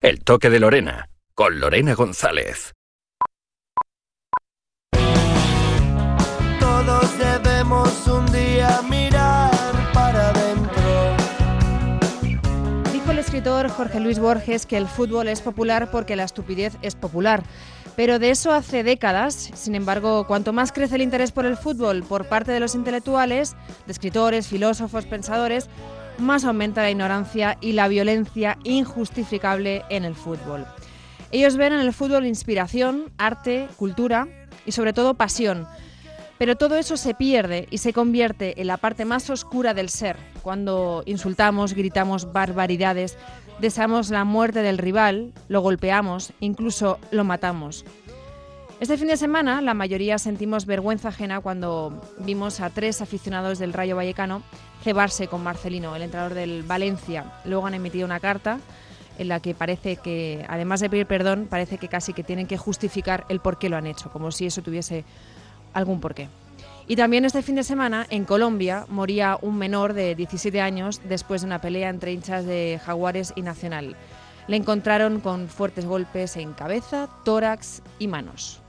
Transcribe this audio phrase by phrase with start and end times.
[0.00, 2.72] El toque de Lorena, con Lorena González.
[6.60, 9.50] Todos debemos un día mirar
[9.92, 11.16] para adentro.
[12.92, 16.94] Dijo el escritor Jorge Luis Borges que el fútbol es popular porque la estupidez es
[16.94, 17.42] popular.
[17.96, 19.50] Pero de eso hace décadas.
[19.54, 23.56] Sin embargo, cuanto más crece el interés por el fútbol por parte de los intelectuales,
[23.86, 25.68] de escritores, filósofos, pensadores,
[26.18, 30.66] más aumenta la ignorancia y la violencia injustificable en el fútbol.
[31.30, 34.28] Ellos ven en el fútbol inspiración, arte, cultura
[34.64, 35.66] y sobre todo pasión.
[36.38, 40.16] Pero todo eso se pierde y se convierte en la parte más oscura del ser,
[40.42, 43.18] cuando insultamos, gritamos barbaridades,
[43.60, 47.84] deseamos la muerte del rival, lo golpeamos, incluso lo matamos.
[48.80, 53.72] Este fin de semana la mayoría sentimos vergüenza ajena cuando vimos a tres aficionados del
[53.72, 54.40] Rayo Vallecano
[54.84, 57.24] cebarse con Marcelino, el entrenador del Valencia.
[57.44, 58.60] Luego han emitido una carta
[59.18, 62.56] en la que parece que, además de pedir perdón, parece que casi que tienen que
[62.56, 65.04] justificar el por qué lo han hecho, como si eso tuviese
[65.74, 66.28] algún porqué.
[66.86, 71.40] Y también este fin de semana, en Colombia, moría un menor de 17 años después
[71.40, 73.96] de una pelea entre hinchas de Jaguares y Nacional.
[74.46, 78.62] Le encontraron con fuertes golpes en cabeza, tórax y manos.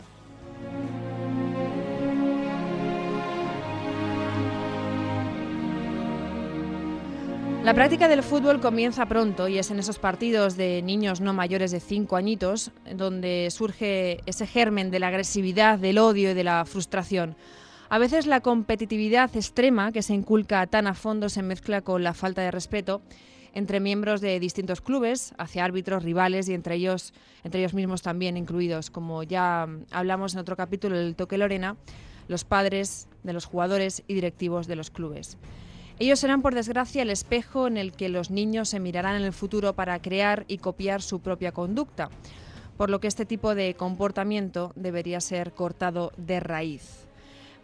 [7.69, 11.69] La práctica del fútbol comienza pronto y es en esos partidos de niños no mayores
[11.69, 16.66] de 5 añitos donde surge ese germen de la agresividad, del odio y de la
[16.66, 17.35] frustración.
[17.89, 22.16] A veces la competitividad extrema que se inculca tan a fondo se mezcla con la
[22.16, 23.01] falta de respeto
[23.53, 28.38] entre miembros de distintos clubes, hacia árbitros, rivales y entre ellos, entre ellos mismos también
[28.38, 31.78] incluidos, como ya hablamos en otro capítulo del Toque Lorena,
[32.28, 35.38] los padres de los jugadores y directivos de los clubes.
[36.00, 39.33] Ellos serán, por desgracia, el espejo en el que los niños se mirarán en el
[39.33, 42.09] futuro para crear y copiar su propia conducta,
[42.78, 47.08] por lo que este tipo de comportamiento debería ser cortado de raíz.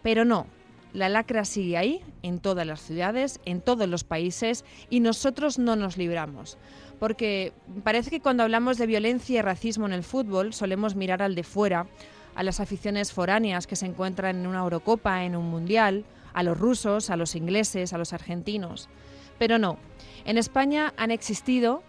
[0.04, 0.48] Pero no,
[0.96, 5.76] la lacra sigue ahí, en todas las ciudades, en todos los países, y nosotros no
[5.76, 6.58] nos libramos.
[7.00, 7.52] Porque
[7.84, 11.44] parece que cuando hablamos de violencia y racismo en el fútbol solemos mirar al de
[11.44, 11.88] fuera,
[12.34, 16.58] a las aficiones foráneas que se encuentran en una Eurocopa, en un Mundial, a los
[16.58, 18.88] rusos, a los ingleses, a los argentinos.
[19.38, 19.78] Pero no,
[20.24, 21.84] en España han existido,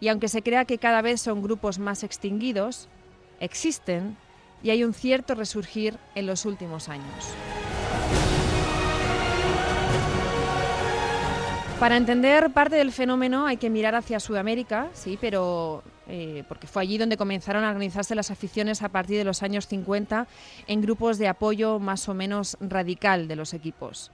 [0.00, 2.88] y aunque se crea que cada vez son grupos más extinguidos,
[3.40, 4.18] existen
[4.62, 7.34] y hay un cierto resurgir en los últimos años.
[11.80, 16.82] Para entender parte del fenómeno hay que mirar hacia Sudamérica, sí, pero eh, porque fue
[16.82, 20.26] allí donde comenzaron a organizarse las aficiones a partir de los años 50
[20.66, 24.12] en grupos de apoyo más o menos radical de los equipos.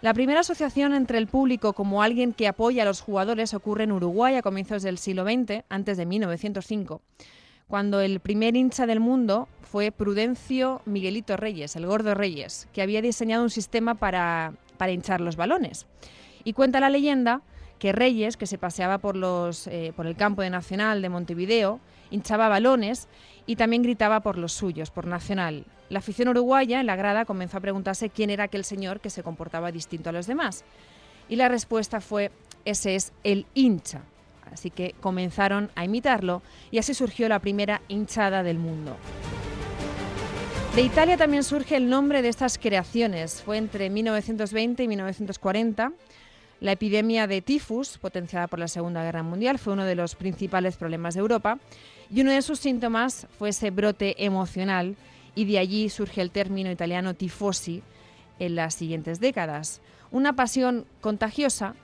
[0.00, 3.92] La primera asociación entre el público como alguien que apoya a los jugadores ocurre en
[3.92, 7.02] Uruguay a comienzos del siglo XX, antes de 1905,
[7.68, 13.02] cuando el primer hincha del mundo fue Prudencio Miguelito Reyes, el Gordo Reyes, que había
[13.02, 15.86] diseñado un sistema para, para hinchar los balones.
[16.48, 17.42] Y cuenta la leyenda
[17.78, 21.78] que Reyes, que se paseaba por, los, eh, por el campo de Nacional de Montevideo,
[22.10, 23.06] hinchaba balones
[23.44, 25.66] y también gritaba por los suyos, por Nacional.
[25.90, 29.22] La afición uruguaya en la grada comenzó a preguntarse quién era aquel señor que se
[29.22, 30.64] comportaba distinto a los demás.
[31.28, 32.30] Y la respuesta fue,
[32.64, 34.00] ese es el hincha.
[34.50, 38.96] Así que comenzaron a imitarlo y así surgió la primera hinchada del mundo.
[40.74, 43.42] De Italia también surge el nombre de estas creaciones.
[43.42, 45.92] Fue entre 1920 y 1940
[46.60, 50.76] la epidemia de tifus, potenciada por la Segunda Guerra Mundial, fue uno de los principales
[50.76, 51.58] problemas de Europa
[52.10, 54.96] y uno de sus síntomas fue ese brote emocional
[55.34, 57.82] y de allí surge el término italiano tifosi
[58.38, 59.80] en las siguientes décadas.
[60.10, 61.74] Una pasión contagiosa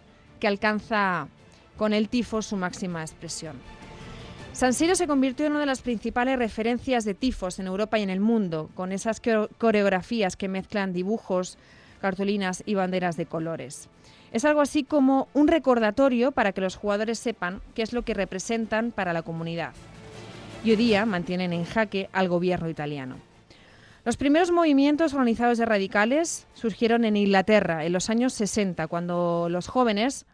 [0.40, 1.28] que alcanza
[1.76, 3.56] con el tifo su máxima expresión.
[4.52, 8.02] San Siro se convirtió en una de las principales referencias de tifos en Europa y
[8.02, 9.20] en el mundo, con esas
[9.58, 11.58] coreografías que mezclan dibujos,
[12.00, 13.88] cartulinas y banderas de colores.
[14.34, 18.14] Es algo así como un recordatorio para que los jugadores sepan qué es lo que
[18.14, 19.74] representan para la comunidad.
[20.64, 23.18] Y hoy día mantienen en jaque al gobierno italiano.
[24.04, 29.68] Los primeros movimientos organizados de radicales surgieron en Inglaterra en los años 60, cuando los
[29.68, 30.26] jóvenes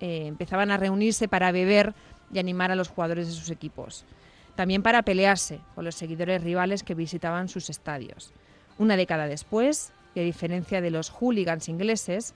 [0.00, 1.94] eh, empezaban a reunirse para beber
[2.34, 4.04] y animar a los jugadores de sus equipos.
[4.56, 8.32] También para pelearse con los seguidores rivales que visitaban sus estadios.
[8.78, 12.34] Una década después, y a diferencia de los hooligans ingleses,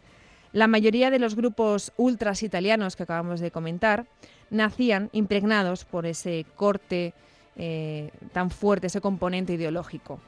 [0.52, 4.06] la mayoría de los grupos ultras italianos que acabamos de comentar
[4.50, 7.14] nacían impregnados por ese corte
[7.56, 10.20] eh, tan fuerte, ese componente ideológico.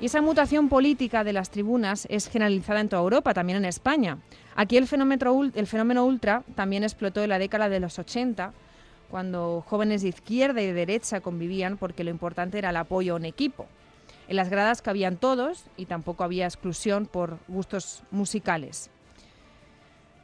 [0.00, 4.18] Y esa mutación política de las tribunas es generalizada en toda Europa, también en España.
[4.54, 8.52] Aquí el fenómeno, el fenómeno ultra también explotó en la década de los 80,
[9.10, 13.16] cuando jóvenes de izquierda y de derecha convivían porque lo importante era el apoyo a
[13.16, 13.66] un equipo.
[14.28, 18.90] En las gradas cabían todos y tampoco había exclusión por gustos musicales.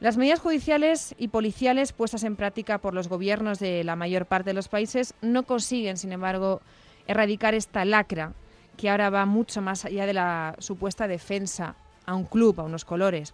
[0.05, 4.51] Las medidas judiciales y policiales puestas en práctica por los gobiernos de la mayor parte
[4.51, 6.61] de los países no consiguen, sin embargo,
[7.07, 8.35] erradicar esta lacra
[8.77, 12.85] que ahora va mucho más allá de la supuesta defensa a un club, a unos
[12.85, 13.33] colores.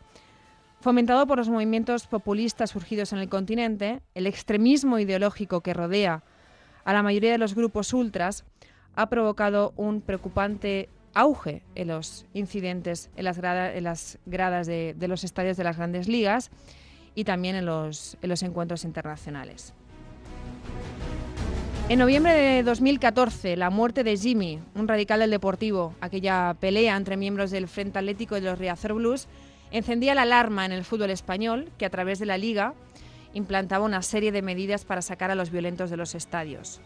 [0.81, 6.23] Fomentado por los movimientos populistas surgidos en el continente, el extremismo ideológico que rodea
[6.85, 8.45] a la mayoría de los grupos ultras
[8.95, 13.39] ha provocado un preocupante auge en los incidentes en las,
[14.27, 16.51] gradas de, los estadios de las grandes ligas
[17.15, 19.75] y también en los, en los encuentros internacionales.
[21.89, 27.17] En noviembre de 2014, la muerte de Jimmy, un radical del Deportivo, aquella pelea entre
[27.17, 29.27] miembros del Frente Atlético y los Riazor Blues,
[29.73, 32.75] encendía la alarma en el fútbol español, que a través de la Liga
[33.35, 36.81] implantaba una serie de medidas para sacar a los violentos de los estadios.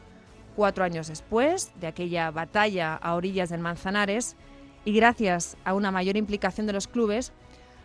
[0.57, 4.37] Cuatro años después de aquella batalla a orillas del Manzanares,
[4.85, 7.33] y gracias a una mayor implicación de los clubes,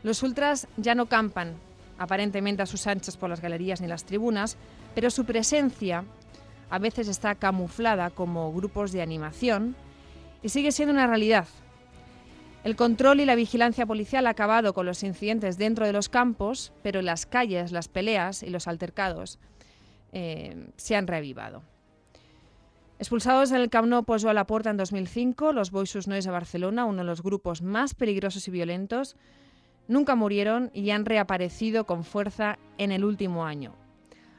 [0.03, 1.55] los ultras ya no campan
[1.97, 4.57] aparentemente a sus anchas por las galerías ni las tribunas,
[4.95, 6.05] pero su presencia
[6.69, 9.75] a veces está camuflada como grupos de animación
[10.41, 11.47] y sigue siendo una realidad.
[12.63, 16.73] El control y la vigilancia policial ha acabado con los incidentes dentro de los campos,
[16.83, 19.39] pero las calles las peleas y los altercados
[20.11, 21.63] eh, se han reavivado.
[22.99, 26.83] Expulsados en el Camp Nou a la Puerta en 2005, los Boisus Nois de Barcelona,
[26.83, 29.15] uno de los grupos más peligrosos y violentos,
[29.87, 33.73] nunca murieron y han reaparecido con fuerza en el último año.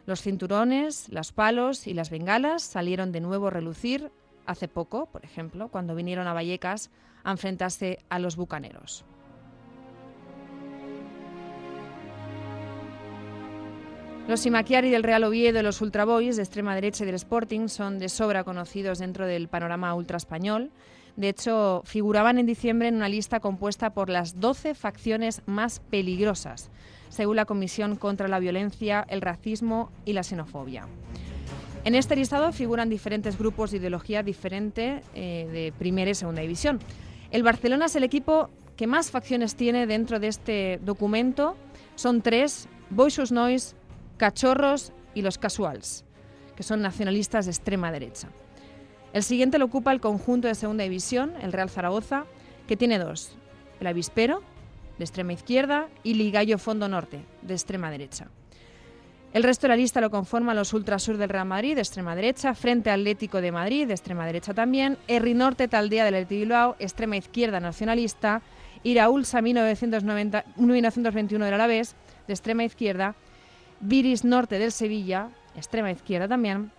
[0.05, 4.13] Los cinturones, los palos y las bengalas salieron de nuevo a relucir
[4.45, 6.91] hace poco, por ejemplo, cuando vinieron a Vallecas
[7.25, 9.07] a enfrentarse a los bucaneros.
[14.31, 17.67] Los Simaquiari del Real Oviedo y los Ultra Boys de extrema derecha y del Sporting
[17.67, 20.71] son de sobra conocidos dentro del panorama ultra español.
[21.17, 26.71] De hecho, figuraban en diciembre en una lista compuesta por las 12 facciones más peligrosas
[27.09, 30.87] según la Comisión contra la Violencia, el Racismo y la Xenofobia.
[31.83, 36.79] En este listado figuran diferentes grupos de ideología diferente eh, de primera y segunda división.
[37.33, 41.57] El Barcelona es el equipo que más facciones tiene dentro de este documento.
[41.97, 43.75] Son tres, Boixos Nois,
[44.21, 46.05] Cachorros y los Casuals,
[46.55, 48.29] que son nacionalistas de extrema derecha.
[49.15, 52.27] El siguiente lo ocupa el conjunto de segunda división, el Real Zaragoza,
[52.69, 53.35] que tiene dos,
[53.81, 54.43] el Avispero
[54.99, 58.29] de extrema izquierda, y Ligallo Fondo Norte, de extrema derecha.
[59.33, 62.55] El resto de la lista lo conforman los Ultrasur del Real Madrid, de extrema derecha,
[62.55, 67.17] Frente Atlético de Madrid, de extrema derecha también, Erri Norte Taldea del Athletic Bilbao, extrema
[67.17, 68.43] izquierda nacionalista,
[68.83, 71.97] Iraulsa 1990, 1921 del Alavés,
[72.27, 73.15] de extrema izquierda,
[73.81, 76.71] Viris Norte del Sevilla, extrema izquierda también,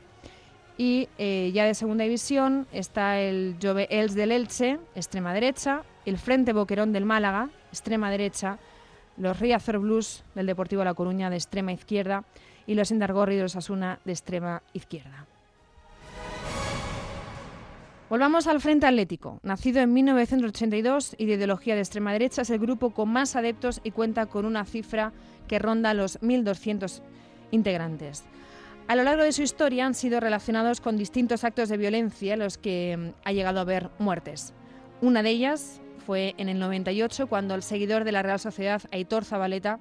[0.77, 6.17] y eh, ya de segunda división está el Jove Els del Elche, extrema derecha, el
[6.17, 8.57] Frente Boquerón del Málaga, extrema derecha,
[9.17, 12.23] los Riazor Blues del Deportivo La Coruña de extrema izquierda
[12.65, 15.27] y los Indargorri de los Asuna de extrema izquierda.
[18.11, 19.39] Volvamos al Frente Atlético.
[19.41, 23.79] Nacido en 1982 y de ideología de extrema derecha, es el grupo con más adeptos
[23.85, 25.13] y cuenta con una cifra
[25.47, 27.01] que ronda los 1.200
[27.51, 28.25] integrantes.
[28.89, 32.39] A lo largo de su historia han sido relacionados con distintos actos de violencia en
[32.39, 34.53] los que mm, ha llegado a haber muertes.
[34.99, 39.23] Una de ellas fue en el 98 cuando el seguidor de la Real Sociedad, Aitor
[39.23, 39.79] Zabaleta,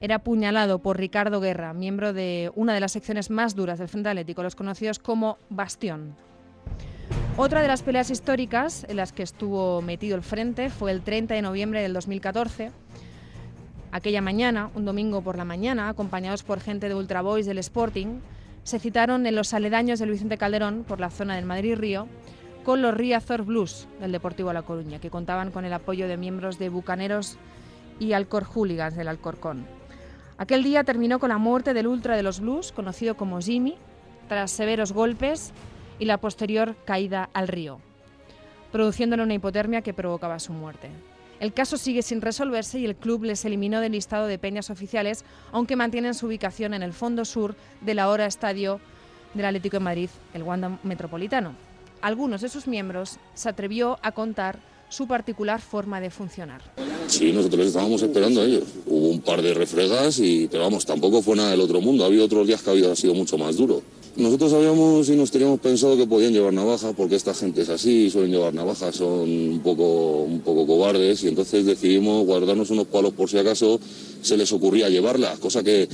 [0.00, 4.08] era apuñalado por Ricardo Guerra, miembro de una de las secciones más duras del Frente
[4.08, 6.16] Atlético, los conocidos como Bastión.
[7.40, 11.34] Otra de las peleas históricas en las que estuvo metido el frente fue el 30
[11.34, 12.72] de noviembre del 2014.
[13.92, 18.18] Aquella mañana, un domingo por la mañana, acompañados por gente de Ultra Boys del Sporting,
[18.64, 22.08] se citaron en los aledaños del Vicente Calderón por la zona del Madrid-Río
[22.64, 26.58] con los Riazor Blues del Deportivo La Coruña, que contaban con el apoyo de miembros
[26.58, 27.38] de Bucaneros
[28.00, 29.64] y Alcor Hooligans del Alcorcón.
[30.38, 33.76] Aquel día terminó con la muerte del ultra de los Blues, conocido como Jimmy,
[34.26, 35.52] tras severos golpes
[35.98, 37.80] y la posterior caída al río,
[38.72, 40.88] produciéndole una hipotermia que provocaba su muerte.
[41.40, 45.24] El caso sigue sin resolverse y el club les eliminó del listado de peñas oficiales,
[45.52, 48.80] aunque mantienen su ubicación en el fondo sur del ahora estadio
[49.34, 51.68] del Atlético de Madrid, el Wanda Metropolitano
[52.00, 56.62] algunos de sus miembros, se atrevió a contar su particular forma de funcionar.
[57.08, 58.64] Sí, nosotros estábamos esperando a ellos.
[58.86, 62.04] Hubo un par de refregas, y, pero vamos, tampoco fue nada del otro mundo.
[62.04, 63.82] Ha otros días que había sido mucho más duro.
[64.18, 68.10] Nosotros sabíamos y nos teníamos pensado que podían llevar navaja, porque esta gente es así,
[68.10, 73.12] suelen llevar navajas, son un poco, un poco cobardes, y entonces decidimos guardarnos unos palos
[73.12, 73.78] por si acaso
[74.20, 75.88] se les ocurría llevarlas, cosa que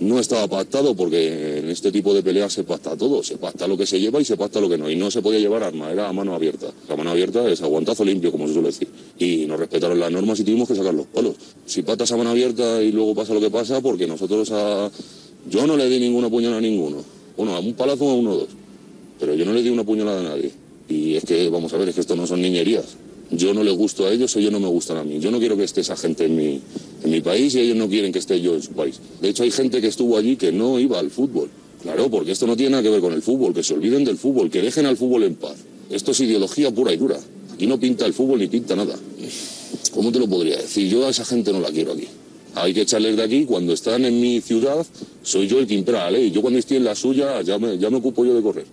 [0.00, 3.76] no estaba pactado porque en este tipo de peleas se pacta todo, se pacta lo
[3.76, 5.92] que se lleva y se pacta lo que no, y no se podía llevar arma,
[5.92, 6.72] era a mano abierta.
[6.88, 8.88] La mano abierta es aguantazo limpio, como se suele decir.
[9.16, 11.36] Y nos respetaron las normas y tuvimos que sacar los palos.
[11.66, 14.90] Si patas a mano abierta y luego pasa lo que pasa, porque nosotros a...
[15.48, 17.19] Yo no le di ninguna puñalada a ninguno.
[17.40, 18.48] Bueno, a un palazo a uno o dos.
[19.18, 20.50] Pero yo no le di una puñalada a nadie.
[20.90, 22.84] Y es que, vamos a ver, es que esto no son niñerías.
[23.30, 25.20] Yo no les gusto a ellos, ellos no me gustan a mí.
[25.20, 26.60] Yo no quiero que esté esa gente en mi,
[27.02, 29.00] en mi país y ellos no quieren que esté yo en su país.
[29.22, 31.48] De hecho, hay gente que estuvo allí que no iba al fútbol.
[31.80, 34.18] Claro, porque esto no tiene nada que ver con el fútbol, que se olviden del
[34.18, 35.56] fútbol, que dejen al fútbol en paz.
[35.88, 37.18] Esto es ideología pura y dura.
[37.54, 38.98] Aquí no pinta el fútbol ni pinta nada.
[39.94, 40.90] ¿Cómo te lo podría decir?
[40.90, 42.06] Yo a esa gente no la quiero aquí.
[42.54, 43.44] Hay que echarles de aquí.
[43.44, 44.86] Cuando están en mi ciudad,
[45.22, 46.30] soy yo el que impera la ley.
[46.30, 48.66] Yo cuando estoy en la suya, ya me, ya me ocupo yo de correr.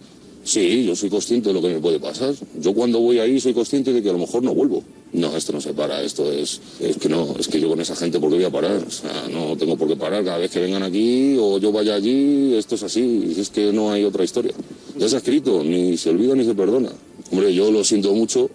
[0.48, 2.34] Sí, yo soy consciente de lo que me puede pasar.
[2.62, 4.82] Yo cuando voy ahí soy consciente de que a lo mejor no vuelvo.
[5.12, 7.98] No, esto no se para, esto es, es que no, es que yo con esa
[7.98, 8.82] gente, ¿por qué voy a parar?
[8.88, 11.96] O sea, no tengo por qué parar cada vez que vengan aquí o yo vaya
[11.96, 14.54] allí, esto es así, es que no hay otra historia.
[14.98, 16.92] Ya se ha escrito, ni se olvida ni se perdona.
[17.30, 18.50] Hombre, yo lo siento mucho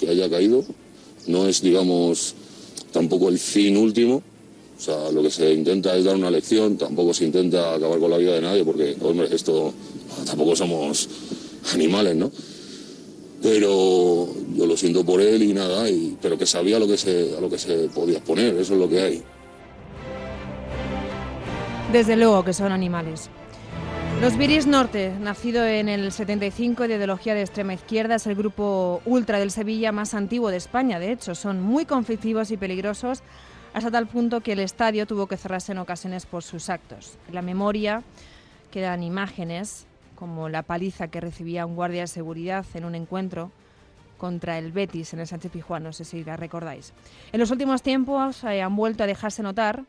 [0.00, 0.64] que haya caído,
[1.26, 2.34] no es, digamos,
[2.92, 4.22] tampoco el fin último,
[4.76, 8.10] o sea, lo que se intenta es dar una lección, tampoco se intenta acabar con
[8.10, 9.72] la vida de nadie, porque, hombre, esto
[10.26, 11.08] tampoco somos
[11.72, 12.30] animales, ¿no?
[13.42, 15.86] Pero yo lo siento por él y nada,
[16.20, 18.88] pero que sabía lo que se, a lo que se podía exponer, eso es lo
[18.88, 19.22] que hay.
[21.92, 23.30] Desde luego que son animales.
[24.20, 29.02] Los Viris Norte, nacido en el 75 de ideología de extrema izquierda, es el grupo
[29.04, 30.98] ultra del Sevilla más antiguo de España.
[30.98, 33.22] De hecho, son muy conflictivos y peligrosos
[33.76, 37.18] hasta tal punto que el estadio tuvo que cerrarse en ocasiones por sus actos.
[37.28, 38.02] En la memoria
[38.70, 43.52] quedan imágenes como la paliza que recibía un guardia de seguridad en un encuentro
[44.16, 46.94] contra el Betis en el Sánchez Pijuán, no sé si la recordáis.
[47.32, 49.84] En los últimos tiempos eh, han vuelto a dejarse notar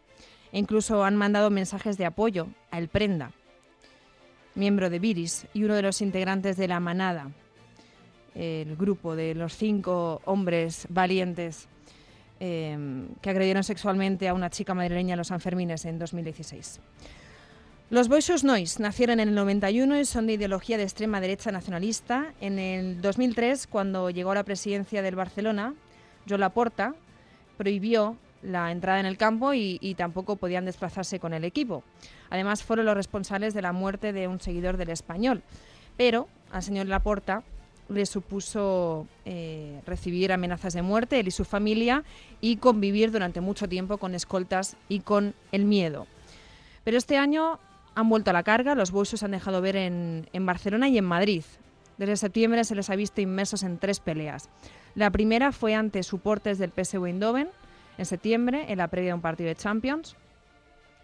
[0.51, 3.31] e incluso han mandado mensajes de apoyo a El Prenda,
[4.53, 7.31] miembro de Viris y uno de los integrantes de La Manada,
[8.35, 11.69] el grupo de los cinco hombres valientes
[12.39, 16.79] eh, que agredieron sexualmente a una chica madrileña en los Sanfermines en 2016.
[17.89, 22.33] Los Boixos Nois nacieron en el 91 y son de ideología de extrema derecha nacionalista.
[22.41, 25.73] En el 2003, cuando llegó la presidencia del Barcelona,
[26.27, 26.95] Joan Laporta
[27.55, 31.81] prohibió la entrada en el campo y, y, tampoco podían desplazarse con el equipo.
[32.29, 35.41] Además, fueron los responsables de la muerte de un seguidor del español.
[35.95, 37.43] Pero al señor Laporta
[37.89, 42.03] le supuso eh, recibir amenazas de muerte, él y su familia,
[42.41, 46.07] y convivir durante mucho tiempo con escoltas y con el miedo.
[46.83, 47.59] Pero este año
[47.95, 50.97] han vuelto a la carga, los bolsos se han dejado ver en, en Barcelona y
[50.97, 51.43] en Madrid.
[51.97, 54.49] Desde septiembre se les ha visto inmersos en tres peleas.
[54.93, 57.49] La primera fue ante soportes del PSV Eindhoven
[57.97, 60.15] en septiembre, en la previa de un partido de Champions.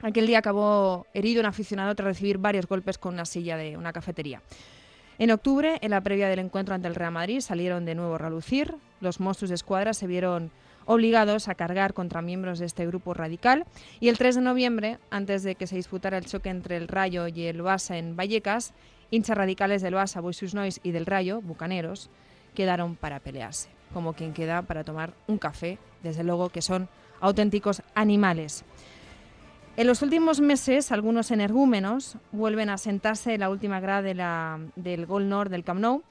[0.02, 3.94] Aquel día acabó herido un aficionado tras recibir varios golpes con una silla de una
[3.94, 4.42] cafetería.
[5.20, 8.18] En octubre, en la previa del encuentro ante el Real Madrid, salieron de nuevo a
[8.18, 8.76] relucir.
[9.00, 10.52] Los monstruos de escuadra se vieron
[10.86, 13.66] obligados a cargar contra miembros de este grupo radical.
[14.00, 17.28] Y el 3 de noviembre, antes de que se disputara el choque entre el Rayo
[17.28, 18.74] y el Basa en Vallecas,
[19.12, 22.10] hinchas radicales del Basa, Boisus Nois y del Rayo, bucaneros,
[22.56, 26.90] quedaron para pelearse, como quien queda para tomar un café, desde luego que son
[27.22, 28.66] auténticos animales.
[29.76, 34.60] En los últimos meses, algunos energúmenos vuelven a sentarse en la última grada de la,
[34.76, 36.04] del Gol Nord del Camp Nou.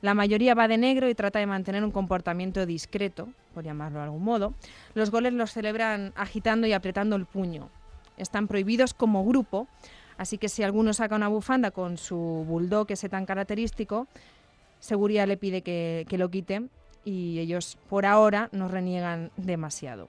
[0.00, 4.04] La mayoría va de negro y trata de mantener un comportamiento discreto, por llamarlo de
[4.04, 4.54] algún modo.
[4.94, 7.68] Los goles los celebran agitando y apretando el puño.
[8.16, 9.68] Están prohibidos como grupo,
[10.16, 14.06] así que si alguno saca una bufanda con su bulldog ese tan característico,
[14.80, 16.62] Seguridad le pide que, que lo quite
[17.04, 20.08] y ellos por ahora nos reniegan demasiado.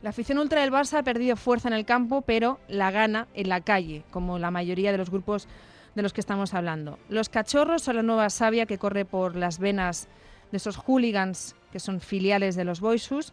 [0.00, 3.48] La afición ultra del Barça ha perdido fuerza en el campo, pero la gana en
[3.48, 5.48] la calle, como la mayoría de los grupos
[5.96, 7.00] de los que estamos hablando.
[7.08, 10.06] Los cachorros son la nueva savia que corre por las venas
[10.52, 13.32] de esos hooligans que son filiales de los Boisus,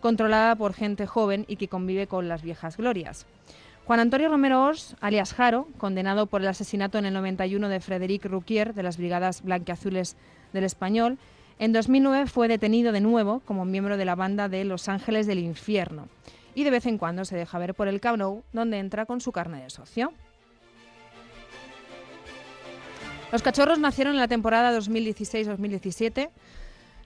[0.00, 3.26] controlada por gente joven y que convive con las viejas glorias.
[3.84, 8.24] Juan Antonio Romero Ors, alias Jaro, condenado por el asesinato en el 91 de Frederic
[8.26, 10.16] Ruquier de las Brigadas Blanqueazules
[10.52, 11.18] del Español,
[11.58, 15.38] en 2009 fue detenido de nuevo como miembro de la banda de Los Ángeles del
[15.38, 16.08] Infierno
[16.54, 19.20] y de vez en cuando se deja ver por el Camp Nou, donde entra con
[19.20, 20.12] su carne de socio.
[23.32, 26.30] Los cachorros nacieron en la temporada 2016-2017,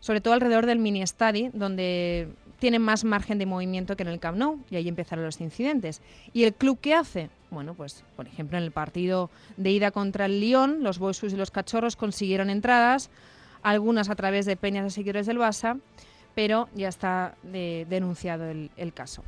[0.00, 2.28] sobre todo alrededor del mini estadi, donde
[2.59, 6.02] tienen más margen de movimiento que en el Camp Nou y ahí empezaron los incidentes.
[6.33, 7.31] ¿Y el club qué hace?
[7.50, 11.37] Bueno, pues por ejemplo en el partido de ida contra el Lyon, los Boisus y
[11.37, 13.11] los Cachorros consiguieron entradas,
[13.62, 15.81] algunas a través de peñas de seguidores del Barça,
[16.35, 19.25] pero ya está de, denunciado el, el, caso.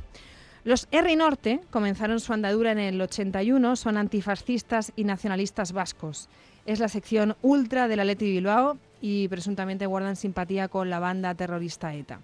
[0.63, 6.29] Los R Norte comenzaron su andadura en el 81, son antifascistas y nacionalistas vascos.
[6.65, 11.93] Es la sección ultra del Atleti Bilbao y presuntamente guardan simpatía con la banda terrorista
[11.93, 12.21] ETA.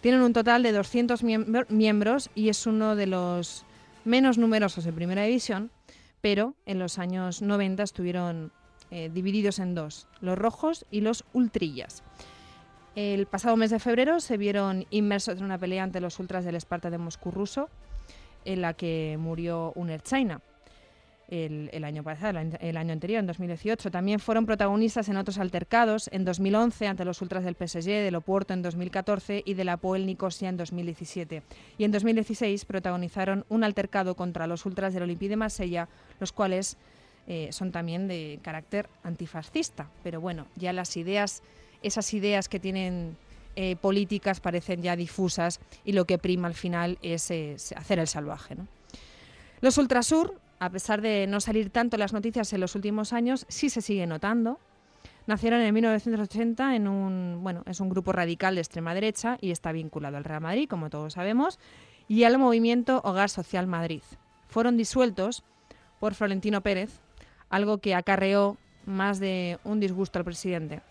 [0.00, 1.22] Tienen un total de 200
[1.68, 3.64] miembros y es uno de los
[4.04, 5.70] menos numerosos en Primera División,
[6.20, 8.52] pero en los años 90 estuvieron
[8.96, 12.04] eh, divididos en dos, los rojos y los ultrillas.
[12.94, 16.54] El pasado mes de febrero se vieron inmersos en una pelea ante los ultras del
[16.54, 17.68] Esparta de Moscú ruso,
[18.44, 20.40] en la que murió un China
[21.26, 23.90] el, año pasado, el año anterior, en 2018.
[23.90, 28.54] También fueron protagonistas en otros altercados, en 2011 ante los ultras del PSG, del Oporto
[28.54, 31.42] en 2014 y de la Poel Nicosia en 2017.
[31.78, 35.88] Y en 2016 protagonizaron un altercado contra los ultras del Olympique de Marsella,
[36.20, 36.76] los cuales
[37.26, 39.88] eh, son también de carácter antifascista.
[40.02, 41.42] Pero bueno, ya las ideas
[41.84, 43.16] esas ideas que tienen
[43.56, 47.30] eh, políticas parecen ya difusas y lo que prima al final es,
[47.76, 48.56] hacer el salvaje.
[49.60, 53.68] Los Ultrasur, a pesar de no salir tanto las noticias en los últimos años, sí
[53.68, 54.58] se sigue notando.
[55.26, 59.70] Nacieron en 1980 en un, bueno, es un grupo radical de extrema derecha y está
[59.70, 61.58] vinculado al Real Madrid, como todos sabemos,
[62.08, 64.02] y al movimiento Hogar Social Madrid.
[64.48, 65.44] Fueron disueltos
[66.00, 67.00] por Florentino Pérez,
[67.54, 70.82] algo que acarreó más de un disgusto al presidente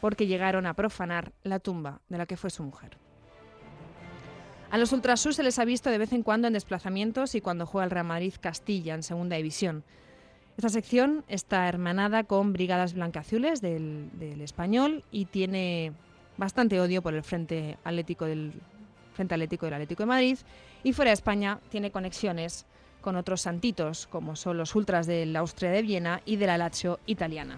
[0.00, 2.96] porque llegaron a profanar la tumba de la que fue su mujer.
[4.70, 7.66] A los Ultrasur se les ha visto de vez en cuando en desplazamientos y cuando
[7.66, 9.84] juega el Real Madrid Castilla en Segunda División.
[10.56, 15.92] Esta sección está hermanada con Brigadas Blancazules del, del Español y tiene
[16.38, 18.54] bastante odio por el Frente Atlético del
[19.12, 20.38] Frente Atlético del Atlético de Madrid
[20.84, 22.66] y fuera de España tiene conexiones
[23.08, 27.00] con otros santitos como son los ultras del Austria de Viena y de la Lazio
[27.06, 27.56] italiana.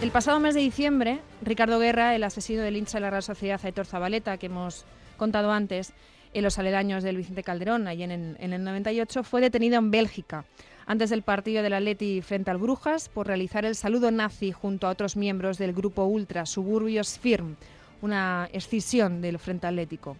[0.00, 3.60] El pasado mes de diciembre, Ricardo Guerra, el asesino del hincha de la Real Sociedad
[3.60, 4.84] Aitor Zabaleta, que hemos
[5.16, 5.92] contado antes,
[6.32, 10.44] en los aledaños del Vicente Calderón, allí en, el 98, fue detenido en Bélgica
[10.86, 14.90] antes del partido del Atleti frente al Brujas por realizar el saludo nazi junto a
[14.90, 17.56] otros miembros del grupo ultra Suburbios Firm,
[18.02, 20.16] una escisión del Frente Atlético.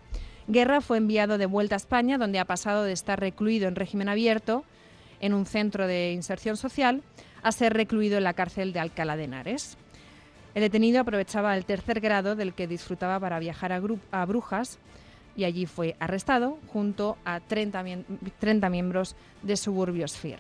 [0.49, 4.09] Guerra fue enviado de vuelta a España, donde ha pasado de estar recluido en régimen
[4.09, 4.65] abierto
[5.21, 7.03] en un centro de inserción social
[7.43, 9.77] a ser recluido en la cárcel de Alcalá de Henares.
[10.55, 14.79] El detenido aprovechaba el tercer grado del que disfrutaba para viajar a, Brujas
[15.37, 20.39] y allí fue arrestado junto a 30, miembros de Suburbios FIR.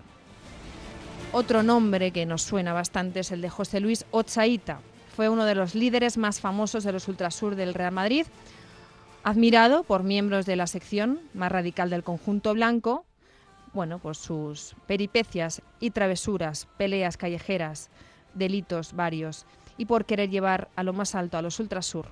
[1.33, 4.81] Otro nombre que nos suena bastante es el de José Luis Ochaíta.
[5.16, 8.26] Fue uno de los líderes más famosos de los ultrasur del Real Madrid,
[9.24, 13.07] admirado por miembros de la sección más radical del conjunto blanco
[13.76, 17.90] bueno, pues sus peripecias y travesuras, peleas callejeras,
[18.33, 19.44] delitos varios,
[19.76, 22.07] y por querer llevar a lo más alto a los Ultrasur.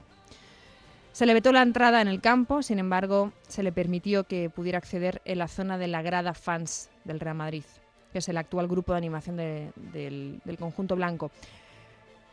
[1.13, 4.77] Se le vetó la entrada en el campo, sin embargo, se le permitió que pudiera
[4.77, 7.65] acceder en la zona de la grada fans del Real Madrid,
[8.13, 11.31] que es el actual grupo de animación del, del conjunto blanco.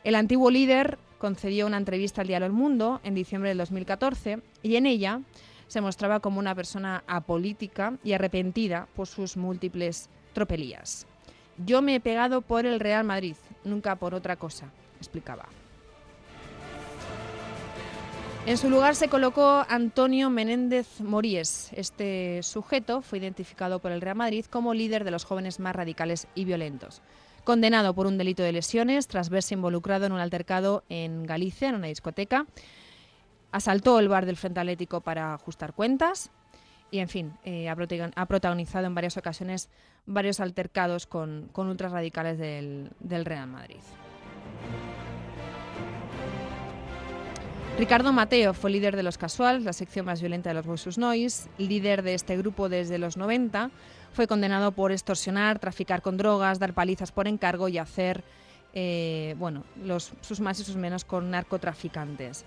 [0.03, 4.75] El antiguo líder concedió una entrevista al diario El Mundo en diciembre del 2014 y
[4.75, 5.21] en ella
[5.67, 11.05] se mostraba como una persona apolítica y arrepentida por sus múltiples tropelías.
[11.65, 15.45] Yo me he pegado por el Real Madrid, nunca por otra cosa, explicaba.
[18.47, 21.69] En su lugar se colocó Antonio Menéndez Mories.
[21.73, 26.27] Este sujeto fue identificado por el Real Madrid como líder de los jóvenes más radicales
[26.33, 27.03] y violentos.
[27.43, 31.75] Condenado por un delito de lesiones tras verse involucrado en un altercado en Galicia, en
[31.75, 32.45] una discoteca,
[33.51, 36.31] asaltó el bar del Frente Atlético para ajustar cuentas
[36.91, 39.69] y, en fin, eh, ha, protagonizado en varias ocasiones
[40.05, 42.91] varios altercados con, con ultrarradicales del,
[43.25, 43.79] Real Madrid.
[47.79, 51.49] Ricardo Mateo fue líder de los Casuals, la sección más violenta de los Versus Noise,
[51.57, 53.71] líder de este grupo desde los 90.
[54.13, 58.23] Fue condenado por extorsionar, traficar con drogas, dar palizas por encargo y hacer
[58.73, 62.45] eh, bueno, los, sus más y sus menos con narcotraficantes.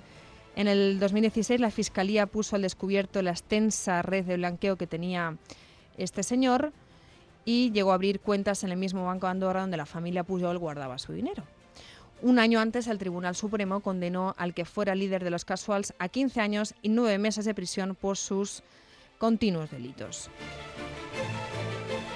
[0.57, 5.37] En el 2016 la Fiscalía puso al descubierto la extensa red de blanqueo que tenía
[5.97, 6.73] este señor
[7.45, 10.59] y llegó a abrir cuentas en el mismo Banco de Andorra donde la familia Pujol
[10.59, 11.43] guardaba su dinero.
[12.23, 16.09] Un año antes, el Tribunal Supremo condenó al que fuera líder de los Casuals a
[16.09, 18.63] 15 años y 9 meses de prisión por sus
[19.19, 20.31] continuos delitos.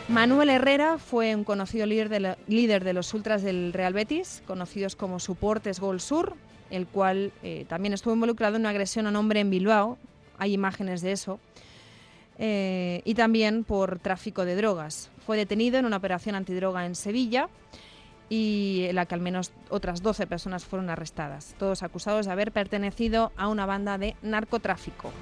[0.08, 5.80] Manuel Herrera fue un conocido líder de, los ultras del Real Betis, conocidos como Suportes
[5.80, 6.34] Gol Sur,
[6.70, 9.98] el cual eh, también estuvo involucrado en una agresión a un hombre en Bilbao,
[10.38, 11.38] hay imágenes de eso,
[12.38, 15.10] eh, y también por tráfico de drogas.
[15.26, 17.50] Fue detenido en una operación antidroga en Sevilla
[18.30, 22.50] y en la que al menos otras 12 personas fueron arrestadas, todos acusados de haber
[22.50, 25.12] pertenecido a una banda de narcotráfico.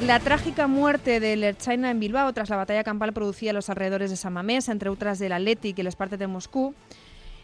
[0.00, 4.10] La trágica muerte del Erchaina en Bilbao tras la batalla campal producida en los alrededores
[4.10, 6.72] de San Mamés, entre otras del Athletic y el Esparta de Moscú,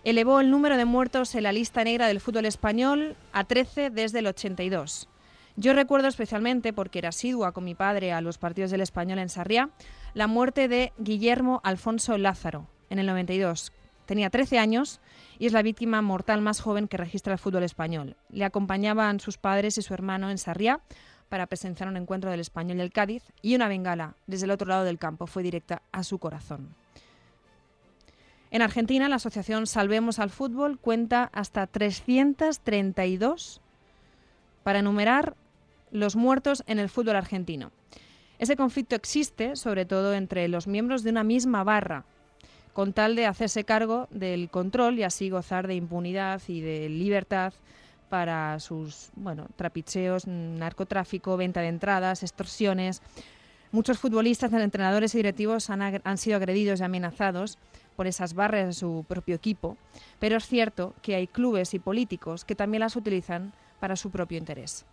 [0.04, 4.20] elevó el número de muertos en la lista negra del fútbol español a 13 desde
[4.20, 5.08] el 82.
[5.56, 9.30] Yo recuerdo especialmente, porque era asidua con mi padre a los partidos del español en
[9.30, 9.70] Sarriá,
[10.14, 13.72] la muerte de Guillermo Alfonso Lázaro en el 92.
[14.06, 15.00] Tenía 13 años
[15.38, 18.16] y es la víctima mortal más joven que registra el fútbol español.
[18.30, 20.80] Le acompañaban sus padres y su hermano en Sarriá
[21.34, 24.68] para presenciar un encuentro del español y el Cádiz y una bengala desde el otro
[24.68, 26.76] lado del campo fue directa a su corazón.
[28.52, 33.60] En Argentina, la asociación Salvemos al Fútbol cuenta hasta 332
[34.62, 35.34] para enumerar
[35.90, 37.72] los muertos en el fútbol argentino.
[38.38, 42.04] Ese conflicto existe sobre todo entre los miembros de una misma barra,
[42.72, 47.54] con tal de hacerse cargo del control y así gozar de impunidad y de libertad
[48.14, 53.02] para sus bueno, trapicheos, narcotráfico, venta de entradas, extorsiones.
[53.72, 57.58] Muchos futbolistas, entrenadores y directivos han, han sido agredidos y amenazados
[57.96, 59.76] por esas barras de su propio equipo,
[60.20, 64.38] pero es cierto que hay clubes y políticos que también las utilizan para su propio
[64.38, 64.86] interés.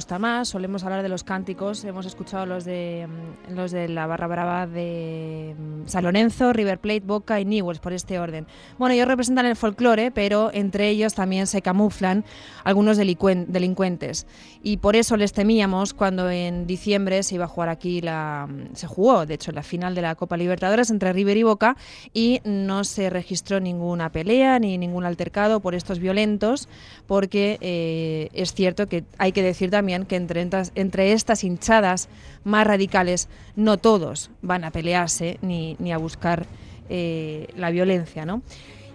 [0.00, 0.48] Gusta más.
[0.48, 1.84] Solemos hablar de los cánticos.
[1.84, 5.29] Hemos escuchado los de mm, los de la barra brava de
[5.90, 8.46] San Lorenzo, River Plate, Boca y Newells, por este orden.
[8.78, 12.24] Bueno, ellos representan el folclore, pero entre ellos también se camuflan
[12.64, 14.26] algunos delincuentes.
[14.62, 18.48] Y por eso les temíamos cuando en diciembre se iba a jugar aquí la.
[18.74, 21.76] Se jugó, de hecho, la final de la Copa Libertadores entre River y Boca
[22.12, 26.68] y no se registró ninguna pelea ni ningún altercado por estos violentos,
[27.06, 32.08] porque eh, es cierto que hay que decir también que entre, entre estas hinchadas
[32.44, 36.46] más radicales no todos van a pelearse ni, a buscar
[36.88, 38.26] eh, la violencia.
[38.26, 38.42] ¿no?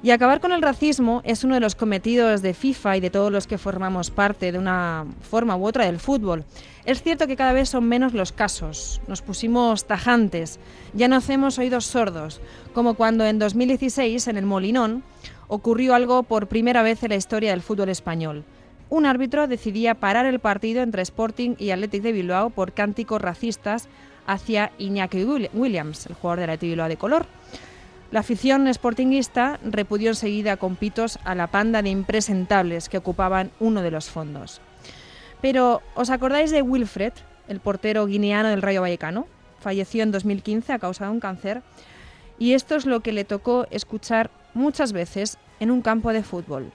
[0.03, 3.31] Y acabar con el racismo es uno de los cometidos de FIFA y de todos
[3.31, 6.45] los que formamos parte de una forma u otra del fútbol.
[6.85, 9.01] Es cierto que cada vez son menos los casos.
[9.07, 10.59] Nos pusimos tajantes,
[10.93, 12.39] ya no hacemos oídos sordos,
[12.75, 15.03] como cuando en 2016 en el Molinón
[15.47, 18.45] ocurrió algo por primera vez en la historia del fútbol español
[18.89, 23.89] un árbitro decidía parar el partido entre Sporting y Athletic de Bilbao por cánticos racistas
[24.27, 27.25] hacia Iñaki Williams, el jugador de de Bilbao de color.
[28.11, 33.81] La afición sportinguista repudió enseguida con pitos a la panda de impresentables que ocupaban uno
[33.81, 34.61] de los fondos.
[35.41, 37.13] Pero, ¿os acordáis de Wilfred,
[37.47, 39.27] el portero guineano del Rayo Vallecano?
[39.59, 41.61] Falleció en 2015 a causa de un cáncer.
[42.37, 46.71] Y esto es lo que le tocó escuchar muchas veces en un campo de fútbol.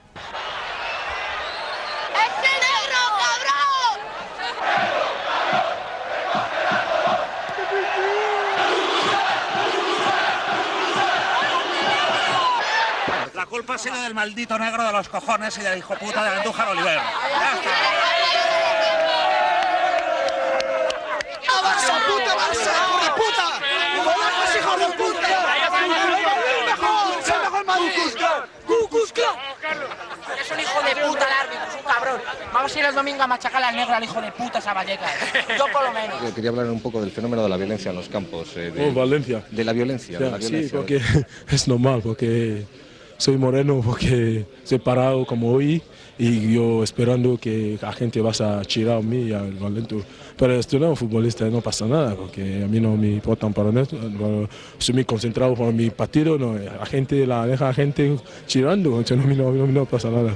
[13.71, 16.67] Culpa ha sido del maldito negro de los cojones y del hijo puta de Andújar
[16.69, 16.97] Oliver.
[16.97, 17.71] Ya está.
[21.63, 23.47] ¡Barça, puta Barça, hijo de puta!
[24.03, 25.27] ¡Polacos, hijo de puta!
[26.59, 27.19] ¡El mejor!
[27.21, 27.91] ¡Es el mejor Madrid!
[30.41, 32.21] Es un hijo de puta el árbitro, es un cabrón.
[32.53, 35.11] Vamos a ir el domingo a machacar al negro al hijo de puta esa Vallecas.
[35.57, 36.21] Yo por lo menos.
[36.21, 38.49] Yo quería hablar un poco del fenómeno de la violencia en los campos.
[38.57, 39.43] eh, de, Oh, Valencia.
[39.49, 40.17] de la violencia.
[40.19, 40.77] de Ya, la sí, violencia.
[40.77, 41.01] porque
[41.49, 42.65] es normal, porque
[43.21, 45.79] soy moreno, porque soy parado como hoy
[46.17, 50.01] y yo esperando que la gente vaya a chirar a mí y al Valento.
[50.35, 53.69] Pero estoy no futbolista, no pasa nada, porque a mí no me importan para.
[53.69, 58.97] Bueno, Soy muy concentrado por mi partido, no, la gente la deja la gente chirando,
[58.97, 60.35] entonces no, no, no, no pasa nada.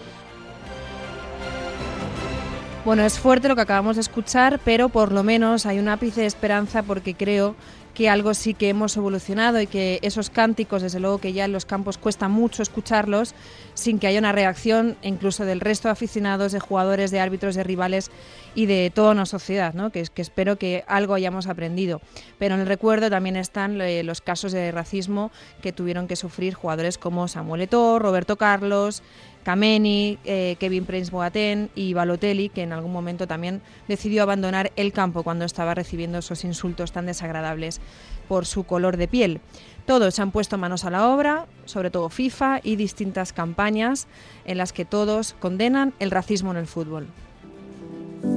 [2.85, 6.21] Bueno, es fuerte lo que acabamos de escuchar, pero por lo menos hay un ápice
[6.21, 7.55] de esperanza porque creo
[7.95, 11.53] que algo sí que hemos evolucionado y que esos cánticos, desde luego que ya en
[11.53, 13.33] los campos cuesta mucho escucharlos
[13.73, 17.63] sin que haya una reacción incluso del resto de aficionados, de jugadores, de árbitros, de
[17.63, 18.11] rivales
[18.53, 19.91] y de toda una sociedad, ¿no?
[19.91, 22.01] que, es- que espero que algo hayamos aprendido.
[22.37, 26.53] Pero en el recuerdo también están eh, los casos de racismo que tuvieron que sufrir
[26.53, 29.03] jugadores como Samuel Eto'o, Roberto Carlos,
[29.45, 34.91] Kameni, eh, Kevin Prince Boateng y Balotelli, que en algún momento también decidió abandonar el
[34.91, 37.79] campo cuando estaba recibiendo esos insultos tan desagradables
[38.27, 39.41] por su color de piel.
[39.85, 44.07] Todos se han puesto manos a la obra, sobre todo FIFA y distintas campañas
[44.45, 47.05] en las que todos condenan el racismo en el fútbol.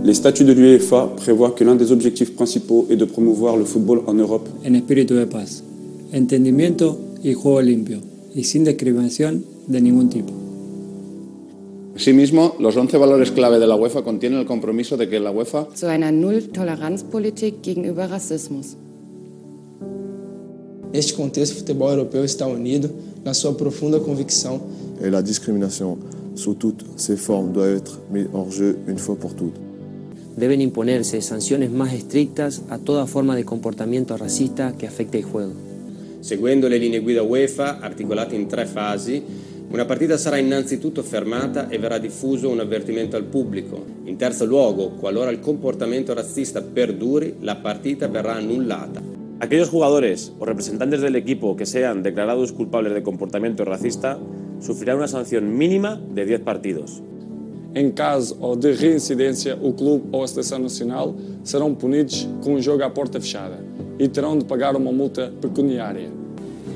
[0.05, 4.03] Les statuts de l'UEFA prévoient que l'un des objectifs principaux est de promouvoir le football
[4.07, 4.47] en Europe.
[4.63, 5.65] en espíritu de paz,
[6.13, 8.03] entendimiento y juego limpio,
[8.35, 10.48] y sin discriminación de ningún tipo.
[11.99, 15.67] Asimismo, los 11 valores clave de la UEFA contienen el compromiso de que la UEFA
[15.75, 18.77] zu einer Null-Toleranz-Politik gegenüber Rassismus.
[20.93, 22.89] Neste contexto, o futebol europeu está unido
[23.25, 24.61] na sua profunda convicção
[25.03, 25.99] Et la discrimination
[26.37, 29.59] sous toutes ses formes doit être mise hors jeu une fois pour toutes.
[30.37, 35.53] Deben imponerse sanciones más estrictas a toda forma de comportamiento racista que afecte el juego.
[36.21, 39.21] Seguendo le linee guida UEFA, articolate in tre fasi,
[39.71, 43.85] una partita sarà innanzitutto fermata e verrà diffuso un avvertimento al pubblico.
[44.05, 49.03] In terzo luogo, qualora il comportamento razzista perduri, la partita verrà annullata.
[49.41, 54.19] Aquellos jugadores o representantes del equipo que sean declarados culpables de comportamiento racista
[54.59, 57.03] sufrirán una sanción mínima de 10 partidos.
[57.75, 62.83] Em caso de reincidência, o clube ou a seleção nacional serão punidos com um jogo
[62.83, 63.63] à porta fechada
[63.99, 66.11] e terão de pagar uma multa pecuniária.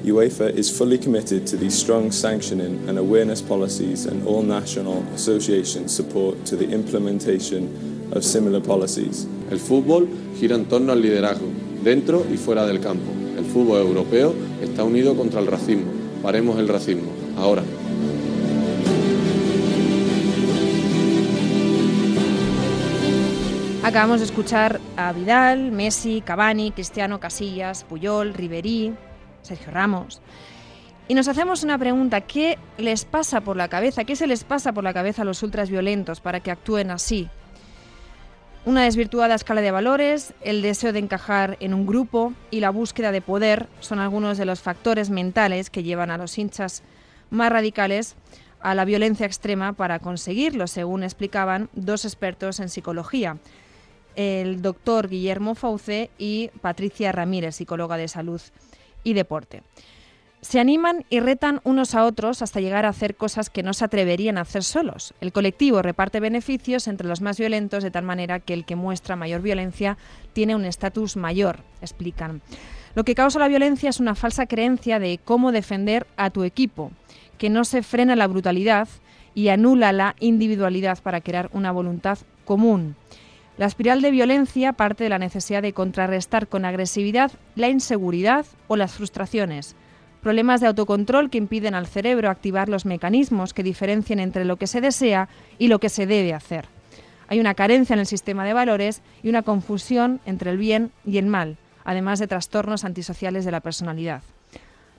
[0.05, 5.95] UEFA is fully committed to these strong sanctioning and awareness policies and all national associations
[5.95, 9.29] support to the implementation of similar policies.
[9.51, 10.09] El fútbol
[10.41, 11.47] gira en torno al liderazgo,
[11.85, 13.13] dentro y fuera del campo.
[13.39, 15.93] El fútbol europeo está unido contra el racismo.
[16.21, 17.63] Paremos el racismo, ahora.
[23.85, 28.95] Acabamos de escuchar a Vidal, Messi, Cavani, Cristiano, Casillas, Puyol, Ribery,
[29.43, 30.21] Sergio Ramos.
[31.09, 34.05] Y nos hacemos una pregunta, ¿qué les pasa por la cabeza?
[34.05, 37.29] ¿Qué se les pasa por la cabeza a los ultras violentos para que actúen así?
[38.65, 43.11] Una desvirtuada escala de valores, el deseo de encajar en un grupo y la búsqueda
[43.11, 46.85] de poder son algunos de los factores mentales que llevan a los hinchas
[47.31, 48.15] más radicales
[48.61, 53.39] a la violencia extrema para conseguirlo, según explicaban dos expertos en psicología,
[54.15, 58.41] el doctor Guillermo Fauce y Patricia Ramírez, psicóloga de salud
[59.05, 59.63] y deporte.
[60.43, 63.85] Se animan y retan unos a otros hasta llegar a hacer cosas que no se
[63.85, 65.15] atreverían a hacer solos.
[65.21, 69.15] El colectivo reparte beneficios entre los más violentos de tal manera que el que muestra
[69.15, 69.99] mayor violencia
[70.33, 72.43] tiene un estatus mayor, explican.
[72.97, 76.91] Lo que causa la violencia es una falsa creencia de cómo defender a tu equipo,
[77.39, 78.89] que no se frena la brutalidad
[79.35, 82.97] y anula la individualidad para crear una voluntad común.
[83.59, 88.77] La espiral de violencia parte de la necesidad de contrarrestar con agresividad la inseguridad o
[88.77, 89.77] las frustraciones,
[90.23, 94.67] problemas de autocontrol que impiden al cerebro activar los mecanismos que diferencien entre lo que
[94.67, 96.67] se desea y lo que se debe hacer.
[97.29, 101.19] Hay una carencia en el sistema de valores y una confusión entre el bien y
[101.19, 104.23] el mal, además de trastornos antisociales de la personalidad.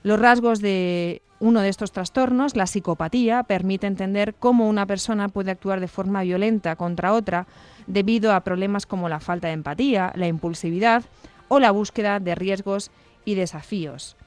[0.04, 5.50] Los rasgos de uno de estos trastornos, la psicopatía, permite entender cómo una persona puede
[5.50, 7.46] actuar de forma violenta contra otra
[7.86, 11.04] debido a problemas como la falta de empatía, la impulsividad
[11.48, 12.90] o la búsqueda de riesgos
[13.24, 14.18] y desafíos.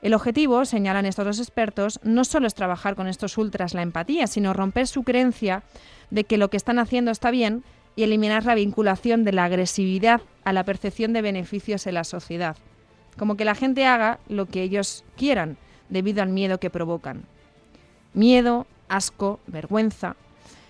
[0.00, 4.26] El objetivo, señalan estos dos expertos, no solo es trabajar con estos ultras la empatía,
[4.26, 5.64] sino romper su creencia
[6.10, 7.62] de que lo que están haciendo está bien
[7.94, 12.56] y eliminar la vinculación de la agresividad a la percepción de beneficios en la sociedad.
[13.18, 17.24] Como que la gente haga lo que ellos quieran debido al miedo que provocan.
[18.14, 20.16] miedo, asco, vergüenza.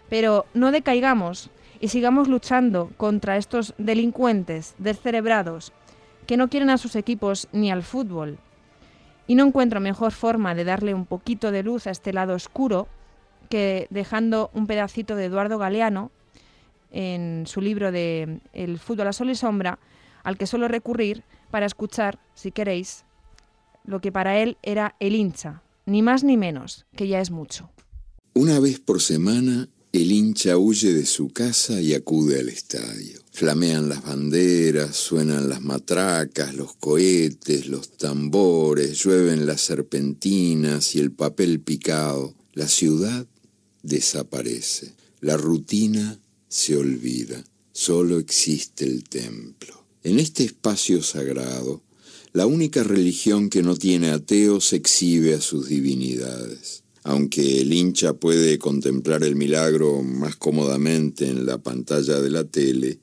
[0.08, 5.72] Pero no decaigamos y sigamos luchando contra estos delincuentes descerebrados
[6.26, 8.38] que no quieren a sus equipos ni al fútbol.
[9.26, 12.88] Y no encuentro mejor forma de darle un poquito de luz a este lado oscuro
[13.48, 16.10] que dejando un pedacito de Eduardo Galeano
[16.90, 19.78] en su libro de El fútbol a sol y sombra,
[20.22, 23.04] al que suelo recurrir para escuchar, si queréis,
[23.84, 27.70] lo que para él era el hincha, ni más ni menos, que ya es mucho.
[28.34, 33.20] Una vez por semana, el hincha huye de su casa y acude al estadio.
[33.32, 41.12] Flamean las banderas, suenan las matracas, los cohetes, los tambores, llueven las serpentinas y el
[41.12, 42.34] papel picado.
[42.52, 43.26] La ciudad
[43.82, 44.92] desaparece.
[45.20, 47.42] La rutina se olvida.
[47.72, 49.84] Solo existe el templo.
[50.04, 51.82] En este espacio sagrado,
[52.32, 56.84] la única religión que no tiene ateos exhibe a sus divinidades.
[57.02, 62.98] Aunque el hincha puede contemplar el milagro más cómodamente en la pantalla de la tele,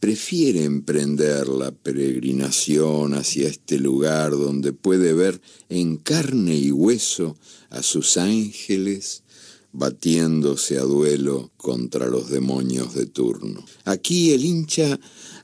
[0.00, 7.36] prefiere emprender la peregrinación hacia este lugar donde puede ver en carne y hueso
[7.70, 9.24] a sus ángeles
[9.72, 13.64] batiéndose a duelo contra los demonios de turno.
[13.84, 14.98] Aquí el hincha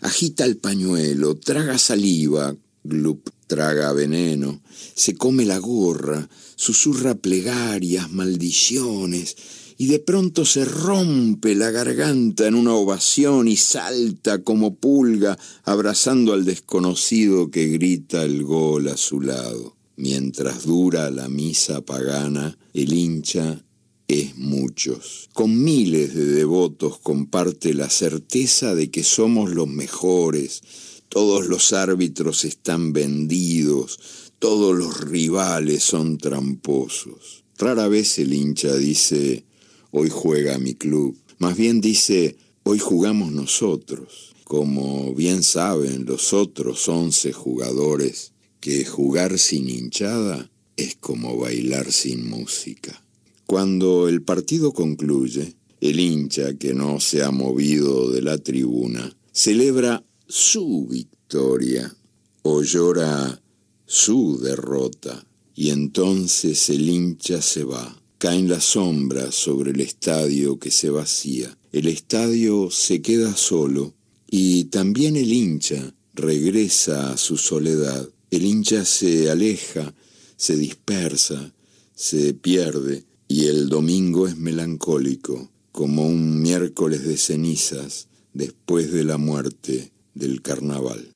[0.04, 4.60] agita el pañuelo, traga saliva, glup, traga veneno,
[4.94, 9.34] se come la gorra, susurra plegarias, maldiciones,
[9.78, 16.34] y de pronto se rompe la garganta en una ovación y salta como pulga abrazando
[16.34, 19.74] al desconocido que grita el gol a su lado.
[19.96, 23.64] Mientras dura la misa pagana, el hincha
[24.08, 25.28] es muchos.
[25.32, 30.62] Con miles de devotos comparte la certeza de que somos los mejores,
[31.08, 33.98] todos los árbitros están vendidos,
[34.38, 37.44] todos los rivales son tramposos.
[37.56, 39.44] Rara vez el hincha dice,
[39.90, 41.16] hoy juega mi club.
[41.38, 44.34] Más bien dice, hoy jugamos nosotros.
[44.44, 52.28] Como bien saben los otros once jugadores, que jugar sin hinchada es como bailar sin
[52.28, 53.03] música.
[53.46, 60.02] Cuando el partido concluye, el hincha que no se ha movido de la tribuna celebra
[60.26, 61.94] su victoria
[62.42, 63.40] o llora
[63.84, 68.00] su derrota y entonces el hincha se va.
[68.16, 71.58] Caen las sombras sobre el estadio que se vacía.
[71.70, 73.94] El estadio se queda solo
[74.30, 78.08] y también el hincha regresa a su soledad.
[78.30, 79.94] El hincha se aleja,
[80.36, 81.52] se dispersa,
[81.94, 89.16] se pierde y el domingo es melancólico, como un miércoles de cenizas después de la
[89.16, 91.13] muerte del carnaval.